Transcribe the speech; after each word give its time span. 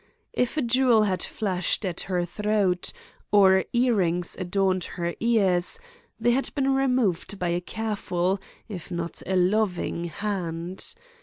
If 0.33 0.57
a 0.57 0.63
jewel 0.63 1.03
had 1.03 1.21
flashed 1.21 1.85
at 1.85 2.01
her 2.09 2.25
throat, 2.25 2.91
or 3.31 3.65
earrings 3.71 4.35
adorned 4.35 4.83
her 4.85 5.13
ears, 5.19 5.79
they 6.19 6.31
had 6.31 6.49
been 6.55 6.73
removed 6.73 7.37
by 7.37 7.49
a 7.49 7.61
careful, 7.61 8.39
if 8.67 8.89
not 8.89 9.21
a 9.27 9.35
loving, 9.35 10.05
hand. 10.05 10.95